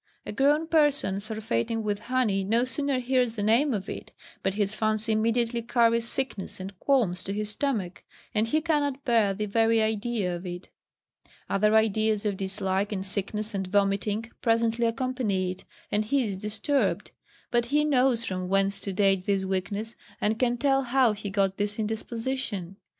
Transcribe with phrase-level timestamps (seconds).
[0.25, 4.73] A grown person surfeiting with honey no sooner hears the name of it, but his
[4.73, 8.03] fancy immediately carries sickness and qualms to his stomach,
[8.33, 10.69] and he cannot bear the very idea of it;
[11.47, 17.11] other ideas of dislike, and sickness, and vomiting, presently accompany it, and he is disturbed;
[17.51, 21.57] but he knows from whence to date this weakness, and can tell how he got
[21.57, 22.75] this indisposition.